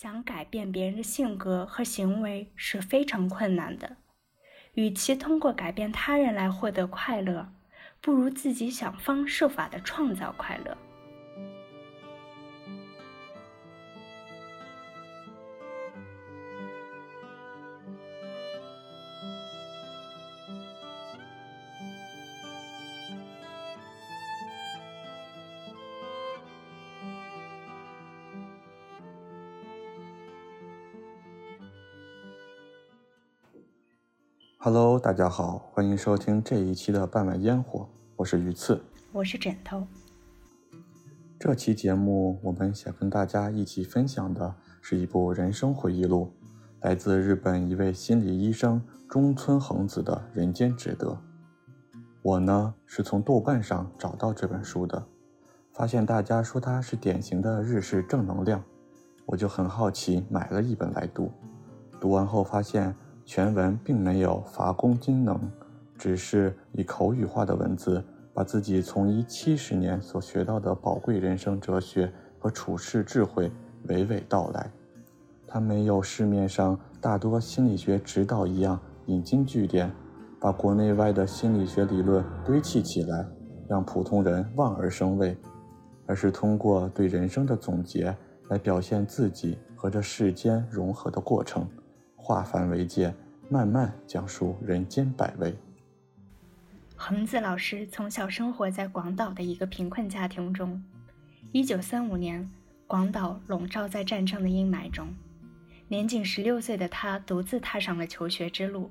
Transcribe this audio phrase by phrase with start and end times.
[0.00, 3.96] 想改变别人的性格和行为是非常困难的。
[4.74, 7.52] 与其通过改变他人来获得快乐，
[8.00, 10.78] 不如自己想方设法的创造快乐。
[34.70, 38.78] Hello，大家好，欢迎收听这一期的半碗烟火，我是鱼刺，
[39.12, 39.86] 我是枕头。
[41.38, 46.30] 这期节目我们想跟大家一起分享的是一部人生回忆录，
[46.82, 51.12] 来自日本一位心理医生中村恒子的《人间值得》。
[52.20, 55.02] 我呢是从豆瓣上找到这本书的，
[55.72, 58.62] 发现大家说它是典型的日式正能量，
[59.24, 61.32] 我就很好奇买了一本来读。
[61.98, 62.94] 读完后发现。
[63.28, 65.38] 全文并没有伐功精能，
[65.98, 73.52] 只是以口语化的文字，把自己从医七十年所学到的宝贵人生哲学和处世智慧
[73.86, 74.70] 娓娓道来。
[75.46, 79.92] 他没有市面上大多心理学指导一样引经据典，
[80.40, 83.26] 把国内外的心理学理论堆砌起来，
[83.68, 85.36] 让普通人望而生畏，
[86.06, 88.16] 而是通过对人生的总结
[88.48, 91.68] 来表现自己和这世间融合的过程。
[92.28, 93.14] 化繁为简，
[93.48, 95.56] 慢慢讲述人间百味。
[96.94, 100.84] 恒子老师从小生活在广岛的一个贫困家庭中。
[101.52, 102.46] 一九三五年，
[102.86, 105.08] 广岛笼罩在战争的阴霾中，
[105.88, 108.90] 年仅十六岁的他独自踏上了求学之路。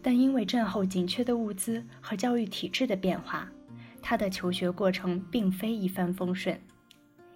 [0.00, 3.50] 但因为战后紧缺的物资和教育体制的变化，
[4.00, 6.56] 他的求学过程并非一帆风顺。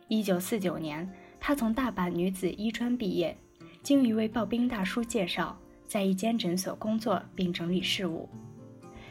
[0.07, 3.37] 一九四九年，他从大阪女子医专毕业。
[3.89, 8.29] 经一位刨冰大叔介绍，在一间诊所工作并整理事务。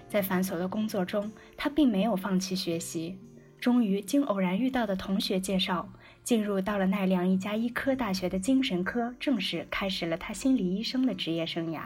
[0.08, 3.18] 在繁琐的工作中，他并没有放弃学习。
[3.60, 5.90] 终于，经偶然遇到的同学介绍，
[6.24, 11.82] 进入到了奈良一家医科大学的精神科，正式开始了他心理医生的职业生涯。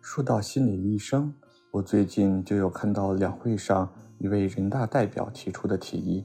[0.00, 1.34] 说到心理医生，
[1.72, 6.24] 我最近就有看到两会上一位人大代表提出的提议，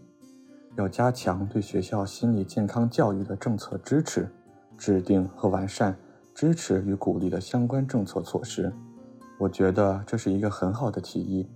[0.78, 4.32] 要加强对学校心理健康教育的政策支持。
[4.78, 5.98] 制定和完善
[6.34, 8.74] 支持与鼓励的相关政策措施，
[9.40, 11.48] 我觉得这是一个很好的提议。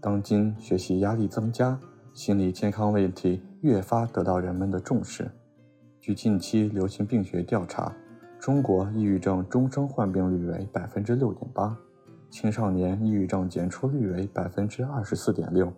[0.00, 1.78] 当今学习压力增加，
[2.14, 5.30] 心理健康问题越发得到人们的重视。
[6.00, 7.94] 据近期流行病学调查，
[8.38, 11.76] 中国抑郁症终生患病率为百分之六点八，
[12.30, 15.70] 青少年抑郁症检出率为百分之二十四点六，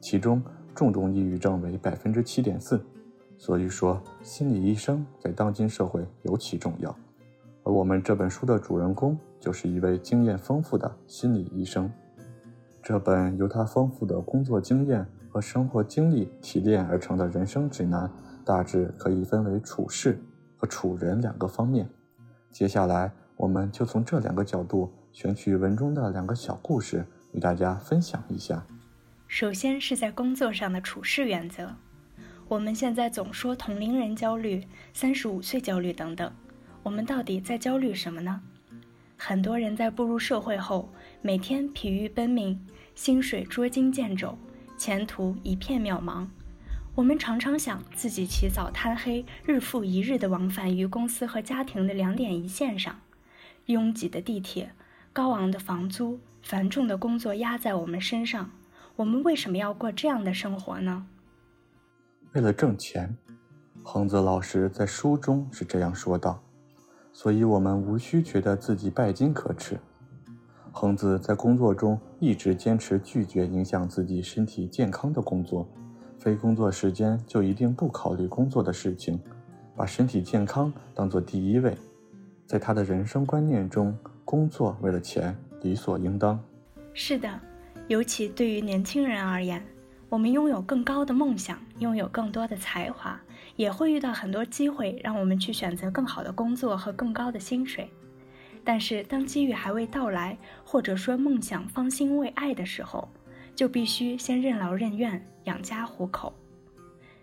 [0.00, 0.42] 其中
[0.74, 2.84] 重度抑郁症为百分之七点四。
[3.42, 6.96] 所以说，心理医生在当今社会尤其重要，
[7.64, 11.90] 而我们这本书的主人公就是一位经验丰富的心理医生。
[12.80, 18.08] 这本由他丰富的工作经验和生活经历提炼而成的人生指南，
[18.44, 20.22] 大致可以分为处事
[20.56, 21.90] 和处人两个方面。
[22.52, 28.64] 接下来，我们就从这两个角度选取文中的两个小故事，与大家分享一下。
[29.26, 31.68] 首先是在工作上的处事原则。
[32.52, 36.30] 我们现在总说同龄人焦虑、三十五岁焦虑等等，
[36.82, 38.42] 我们到底在焦虑什么呢？
[39.16, 40.92] 很多人在步入社会后，
[41.22, 42.62] 每天疲于奔命，
[42.94, 44.36] 薪水捉襟见肘，
[44.76, 46.26] 前途一片渺茫。
[46.94, 53.00] 我们常常想自己起早贪黑，日复一日地往返于公司和家庭的两点一线上，
[53.64, 54.72] 拥挤的地铁、
[55.14, 58.50] 高昂的房租、繁重的工作压在我们身上，
[58.96, 61.06] 我们为什么要过这样的生活呢？
[62.34, 63.14] 为了挣钱，
[63.82, 66.42] 恒子老师在书中是这样说道。
[67.12, 69.78] 所以，我们无需觉得自己拜金可耻。
[70.72, 75.68] 恒子在工作中一直坚持拒绝影响自己身体健康的工作，
[76.18, 79.20] 非工作时间就一定不考虑工作的事情，
[79.76, 81.76] 把身体健康当做第一位。
[82.46, 83.94] 在他的人生观念中，
[84.24, 86.42] 工作为了钱理所应当。
[86.94, 87.28] 是的，
[87.88, 89.62] 尤其对于年轻人而言。
[90.08, 93.20] 我们拥有更高的梦想，拥有更多的才华，
[93.56, 97.90] 也会遇到很多机会，让我们去选择更好的工作和更高的薪水。
[98.64, 103.08] 但是，当机遇还未到来，或者说梦想方兴未艾的时候，
[103.54, 106.32] 就必须先任劳任怨，养家糊口。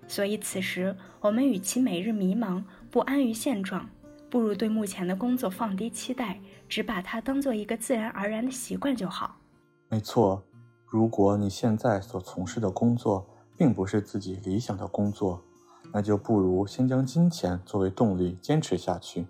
[0.08, 3.90] 所以，此时我们与其每日迷茫不安于现状，
[4.30, 9.38] 不如对目前的工作放低期待，只把它当做一个自然而然的习惯就好。
[9.88, 10.44] 没错。
[10.92, 13.24] 如果你现在所从事的工作
[13.60, 15.44] 并不是自己理想的工作，
[15.92, 19.28] 那就不如先将金钱作为动力坚持下去，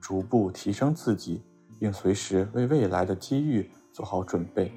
[0.00, 1.42] 逐步提升自己，
[1.78, 4.72] 并随时为未来的机遇做好准备。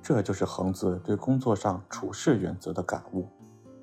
[0.00, 3.28] 这就是恒子对工作上处事原则的感悟。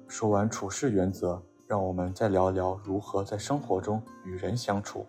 [0.07, 5.05] 说完处事原则，让我们再聊聊如何在生活中与人相处。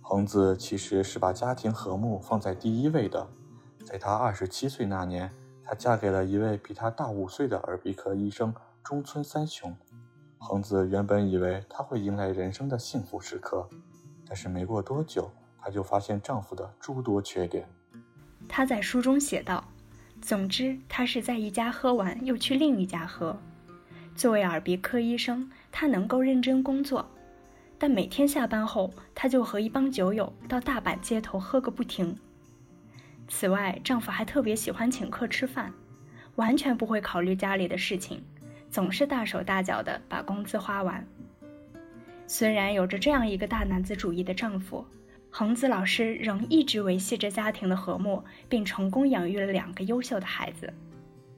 [0.00, 3.26] 恒子其实是把家庭和睦放在第一位的。
[3.84, 5.28] 在她二十七岁那年，
[5.64, 8.54] 她嫁给了一位比她大五岁的耳鼻科医生
[8.86, 9.76] 中村三雄。
[10.38, 13.68] 恒子原本以为她会迎来人生的幸福时刻，
[14.24, 15.28] 但是没过多久，
[15.58, 17.68] 她就发现丈夫的诸多缺点。
[18.48, 19.64] 她在书中写道。
[20.22, 23.36] 总之，他是在一家喝完又去另一家喝。
[24.14, 27.04] 作为耳鼻科医生，他能够认真工作，
[27.78, 32.16] 但每天下班后，他就和一帮酒友到大阪街头喝个不停。
[33.26, 35.72] 此外，丈夫还特别喜欢请客吃饭，
[36.36, 38.24] 完全不会考虑家里的事情，
[38.76, 41.02] 总是大手大脚的把工资花完。
[42.26, 44.84] 虽然有着这样一个大男子主义的丈夫。
[45.30, 50.70] 恒子老师仍一直维系着家庭的和睦，并成功养育了两个优秀的孩子。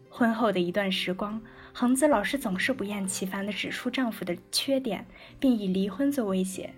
[0.08, 1.40] 婚后的一段时光，
[1.72, 5.06] 恒子老师总是不厌其烦地指出丈夫的缺点，
[5.38, 6.74] 并以离婚做威胁。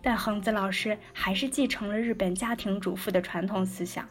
[0.00, 4.08] 但恒子老师还是继承了日本家庭主妇的传统思想，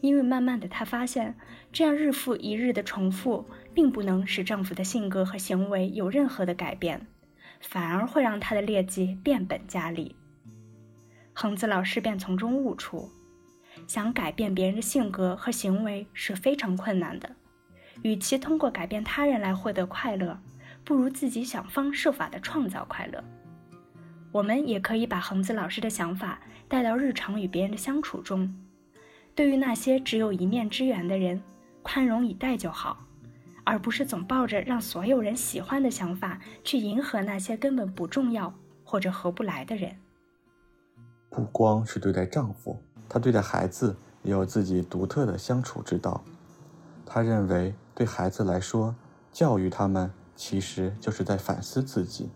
[0.00, 1.36] 因为慢慢的她发现，
[1.70, 3.46] 这样日复一日的重复，
[3.80, 7.06] 并不能使丈夫的性格和行为有任何的改变，
[7.62, 10.14] 反而会让他的劣迹变本加厉。
[11.32, 13.10] 恒子老师便从中悟出，
[13.86, 17.34] 想改变别人的性格和行为是非常困难的。
[18.02, 20.38] 与其通过改变他人来获得快乐，
[20.84, 23.24] 不如自己想方设法地创造快乐。
[24.30, 26.38] 我们也可以把恒子老师的想法
[26.68, 28.54] 带到日常与别人的相处中。
[29.34, 31.42] 对于那些只有一面之缘的人，
[31.80, 33.06] 宽容以待就好，
[33.64, 38.52] 而不是总抱着让所有人喜欢的想法去迎合那些根本不重要
[38.84, 39.96] 或者合不来的人。
[41.28, 46.22] 不光是对待丈夫，她对待孩子也有自己独特的相处之道。
[47.06, 48.94] 她认为，对孩子来说，
[49.32, 52.30] 教育他们其实就是在反思自己，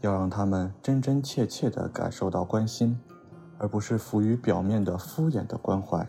[0.00, 2.98] 要让他们真真切切地感受到关心，
[3.58, 6.06] 而不是浮于表面的敷衍的关怀。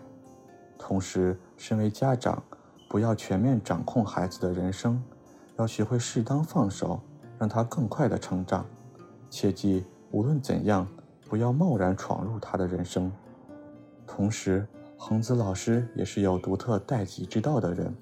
[0.77, 2.41] 同时，身为家长，
[2.87, 5.01] 不要全面掌控孩子的人生，
[5.57, 6.99] 要学会适当放手，
[7.37, 8.65] 让他更快的成长。
[9.29, 10.87] 切记，无论怎样。
[11.29, 13.11] 不要贸然闯入他的人生。
[14.07, 14.65] 同时，
[14.97, 17.93] 恒子老师也是有独特待己之道的人。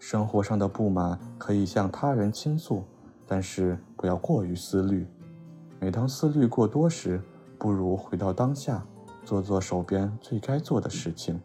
[0.00, 2.82] 生活上的不满可以向他人倾诉，
[3.28, 5.06] 但是不要过于思虑。
[5.78, 7.22] 每当思虑过多时，
[7.56, 8.84] 不如回到当下，
[9.24, 11.40] 做做手边最该做的事情，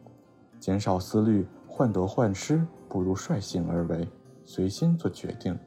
[0.60, 4.08] 减少思虑，患得患失，不如率性而为，
[4.44, 5.58] 随心做决定。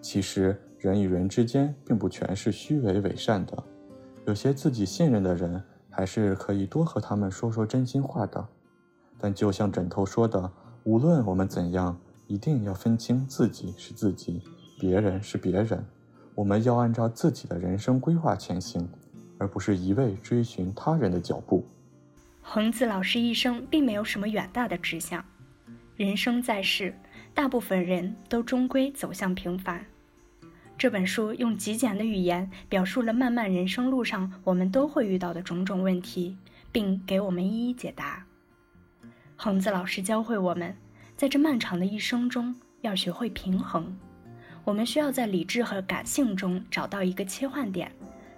[0.00, 3.64] 其实，人与人之间并不全是虚伪伪善的。
[4.26, 5.60] 有些自己信任的人，
[5.90, 8.46] 还是可以多和他们说说真心话的。
[9.18, 10.52] 但就像枕头说的，
[10.84, 14.42] 无论我们怎样，一定要分清自己是自己，
[14.78, 15.84] 别人是别人。
[16.34, 18.88] 我们要按照自己的人生规划前行，
[19.38, 21.66] 而不是一味追寻他人的脚步。
[22.40, 25.24] 恒子老师一生并没有什么远大的志向，
[25.98, 26.94] 人生在世，
[27.34, 29.84] 大部分人都终归走向平凡。
[30.78, 36.36] 这本书用极简的语言表述了漫漫人生路上我们都会遇到的种种问题，
[36.70, 38.24] 并给我们一一解答。
[39.34, 40.72] 恒子老师教会我们，
[41.16, 43.98] 在这漫长的一生中要学会平衡。
[44.62, 47.90] 我们需要在理智和感性中找到一个切换点，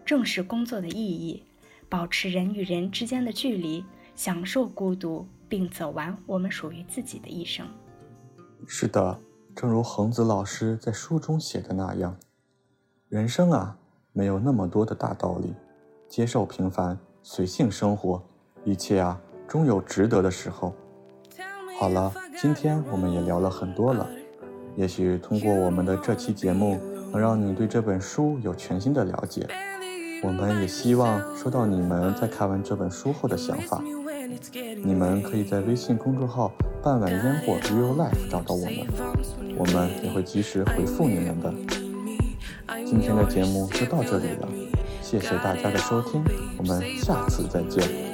[0.06, 1.42] 正视工作的意义，
[1.90, 3.84] 保持人与人之间的距离，
[4.16, 7.66] 享受孤独，并走完我们属于自己的一生。
[8.66, 9.18] 是的，
[9.54, 12.16] 正如恒子老师在书中写的那样。
[13.08, 13.76] 人生啊，
[14.12, 15.52] 没有那么多的大道理，
[16.08, 18.22] 接受平凡，随性生活，
[18.64, 20.72] 一切啊，终有值得的时候。
[21.80, 24.08] 好了，今天我们也聊了很多了，
[24.76, 26.78] 也许通过我们的这期节目，
[27.10, 29.48] 能让你对这本书有全新的了解。
[30.22, 33.82] 我们也希望收到你们在看完这本书后的想法。
[34.82, 38.86] 你们可以在微信公众号“半碗烟火 Real Life” 找到我们，
[39.58, 41.52] 我们也会及时回复你们的。
[42.84, 44.48] 今天的节目就到这里了，
[45.02, 46.22] 谢谢大家的收听，
[46.58, 48.09] 我们下次再见。